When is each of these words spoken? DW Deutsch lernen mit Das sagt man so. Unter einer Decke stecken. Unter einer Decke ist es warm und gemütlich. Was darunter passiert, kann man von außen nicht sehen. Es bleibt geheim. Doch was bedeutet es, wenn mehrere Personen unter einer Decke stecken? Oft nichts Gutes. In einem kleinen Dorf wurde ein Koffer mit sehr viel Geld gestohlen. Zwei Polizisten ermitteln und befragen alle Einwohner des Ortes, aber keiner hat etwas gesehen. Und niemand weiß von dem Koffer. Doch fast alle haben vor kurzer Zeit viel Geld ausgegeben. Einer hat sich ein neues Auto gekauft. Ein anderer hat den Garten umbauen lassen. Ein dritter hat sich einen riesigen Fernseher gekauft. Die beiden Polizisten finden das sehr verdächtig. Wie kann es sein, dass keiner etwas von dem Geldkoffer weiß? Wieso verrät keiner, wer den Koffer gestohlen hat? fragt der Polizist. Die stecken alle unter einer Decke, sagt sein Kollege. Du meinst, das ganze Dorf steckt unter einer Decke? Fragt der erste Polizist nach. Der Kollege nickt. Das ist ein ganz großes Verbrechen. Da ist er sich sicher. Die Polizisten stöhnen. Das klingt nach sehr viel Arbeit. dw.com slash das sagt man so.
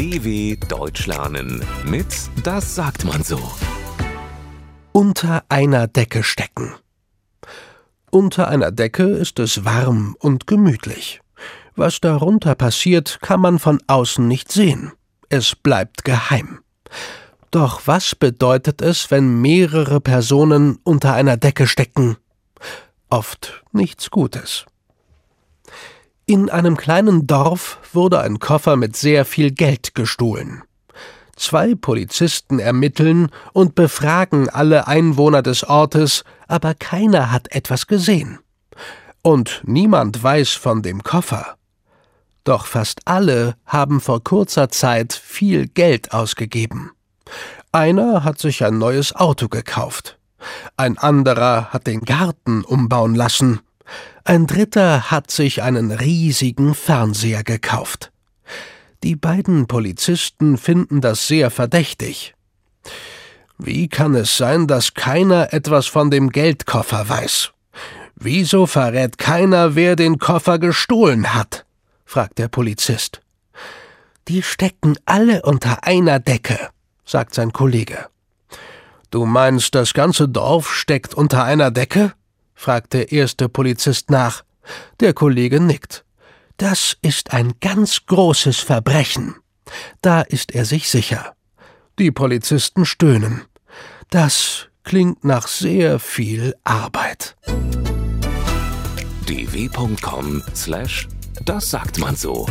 DW 0.00 0.56
Deutsch 0.66 1.06
lernen 1.06 1.62
mit 1.84 2.06
Das 2.42 2.74
sagt 2.74 3.04
man 3.04 3.22
so. 3.22 3.38
Unter 4.92 5.44
einer 5.50 5.88
Decke 5.88 6.22
stecken. 6.22 6.74
Unter 8.10 8.48
einer 8.48 8.70
Decke 8.70 9.02
ist 9.02 9.38
es 9.38 9.66
warm 9.66 10.16
und 10.18 10.46
gemütlich. 10.46 11.20
Was 11.76 12.00
darunter 12.00 12.54
passiert, 12.54 13.18
kann 13.20 13.42
man 13.42 13.58
von 13.58 13.78
außen 13.88 14.26
nicht 14.26 14.50
sehen. 14.50 14.92
Es 15.28 15.54
bleibt 15.54 16.02
geheim. 16.02 16.60
Doch 17.50 17.82
was 17.84 18.14
bedeutet 18.14 18.80
es, 18.80 19.10
wenn 19.10 19.42
mehrere 19.42 20.00
Personen 20.00 20.78
unter 20.82 21.12
einer 21.12 21.36
Decke 21.36 21.66
stecken? 21.66 22.16
Oft 23.10 23.62
nichts 23.72 24.10
Gutes. 24.10 24.64
In 26.30 26.48
einem 26.48 26.76
kleinen 26.76 27.26
Dorf 27.26 27.80
wurde 27.92 28.20
ein 28.20 28.38
Koffer 28.38 28.76
mit 28.76 28.94
sehr 28.94 29.24
viel 29.24 29.50
Geld 29.50 29.96
gestohlen. 29.96 30.62
Zwei 31.34 31.74
Polizisten 31.74 32.60
ermitteln 32.60 33.30
und 33.52 33.74
befragen 33.74 34.48
alle 34.48 34.86
Einwohner 34.86 35.42
des 35.42 35.64
Ortes, 35.64 36.22
aber 36.46 36.74
keiner 36.74 37.32
hat 37.32 37.50
etwas 37.50 37.88
gesehen. 37.88 38.38
Und 39.22 39.62
niemand 39.64 40.22
weiß 40.22 40.50
von 40.50 40.82
dem 40.82 41.02
Koffer. 41.02 41.56
Doch 42.44 42.66
fast 42.66 43.08
alle 43.08 43.56
haben 43.66 44.00
vor 44.00 44.22
kurzer 44.22 44.68
Zeit 44.68 45.12
viel 45.12 45.66
Geld 45.66 46.12
ausgegeben. 46.12 46.92
Einer 47.72 48.22
hat 48.22 48.38
sich 48.38 48.64
ein 48.64 48.78
neues 48.78 49.16
Auto 49.16 49.48
gekauft. 49.48 50.16
Ein 50.76 50.96
anderer 50.96 51.70
hat 51.72 51.88
den 51.88 52.02
Garten 52.02 52.62
umbauen 52.62 53.16
lassen. 53.16 53.62
Ein 54.24 54.46
dritter 54.46 55.10
hat 55.10 55.30
sich 55.30 55.62
einen 55.62 55.90
riesigen 55.90 56.74
Fernseher 56.74 57.42
gekauft. 57.44 58.12
Die 59.02 59.16
beiden 59.16 59.66
Polizisten 59.66 60.58
finden 60.58 61.00
das 61.00 61.26
sehr 61.26 61.50
verdächtig. 61.50 62.34
Wie 63.56 63.88
kann 63.88 64.14
es 64.14 64.36
sein, 64.36 64.66
dass 64.66 64.94
keiner 64.94 65.52
etwas 65.52 65.86
von 65.86 66.10
dem 66.10 66.30
Geldkoffer 66.30 67.08
weiß? 67.08 67.50
Wieso 68.14 68.66
verrät 68.66 69.18
keiner, 69.18 69.74
wer 69.74 69.96
den 69.96 70.18
Koffer 70.18 70.58
gestohlen 70.58 71.34
hat? 71.34 71.64
fragt 72.04 72.38
der 72.38 72.48
Polizist. 72.48 73.20
Die 74.28 74.42
stecken 74.42 74.96
alle 75.06 75.42
unter 75.42 75.84
einer 75.84 76.20
Decke, 76.20 76.58
sagt 77.04 77.34
sein 77.34 77.52
Kollege. 77.52 78.06
Du 79.10 79.26
meinst, 79.26 79.74
das 79.74 79.94
ganze 79.94 80.28
Dorf 80.28 80.72
steckt 80.72 81.14
unter 81.14 81.44
einer 81.44 81.70
Decke? 81.70 82.12
Fragt 82.60 82.92
der 82.92 83.10
erste 83.10 83.48
Polizist 83.48 84.10
nach. 84.10 84.44
Der 85.00 85.14
Kollege 85.14 85.60
nickt. 85.60 86.04
Das 86.58 86.96
ist 87.00 87.32
ein 87.32 87.54
ganz 87.60 88.04
großes 88.04 88.58
Verbrechen. 88.58 89.34
Da 90.02 90.20
ist 90.20 90.54
er 90.54 90.66
sich 90.66 90.90
sicher. 90.90 91.34
Die 91.98 92.10
Polizisten 92.10 92.84
stöhnen. 92.84 93.42
Das 94.10 94.68
klingt 94.84 95.24
nach 95.24 95.48
sehr 95.48 95.98
viel 95.98 96.54
Arbeit. 96.62 97.34
dw.com 99.26 100.42
slash 100.54 101.08
das 101.44 101.70
sagt 101.70 101.98
man 101.98 102.16
so. 102.16 102.46